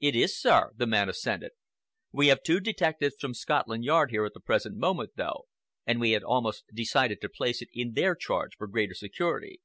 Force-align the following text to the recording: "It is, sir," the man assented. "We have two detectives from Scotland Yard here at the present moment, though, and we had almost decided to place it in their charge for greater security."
"It 0.00 0.16
is, 0.16 0.40
sir," 0.40 0.70
the 0.74 0.86
man 0.86 1.10
assented. 1.10 1.50
"We 2.10 2.28
have 2.28 2.42
two 2.42 2.60
detectives 2.60 3.16
from 3.20 3.34
Scotland 3.34 3.84
Yard 3.84 4.10
here 4.10 4.24
at 4.24 4.32
the 4.32 4.40
present 4.40 4.78
moment, 4.78 5.16
though, 5.16 5.48
and 5.86 6.00
we 6.00 6.12
had 6.12 6.22
almost 6.24 6.64
decided 6.72 7.20
to 7.20 7.28
place 7.28 7.60
it 7.60 7.68
in 7.74 7.92
their 7.92 8.14
charge 8.14 8.56
for 8.56 8.68
greater 8.68 8.94
security." 8.94 9.60